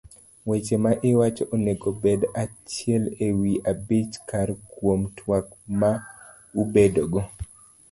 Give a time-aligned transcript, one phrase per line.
[0.47, 5.45] Weche ma iwacho onego obed achiel ewi abich kar kuom twak
[5.79, 5.91] ma
[6.61, 7.19] ubedogo.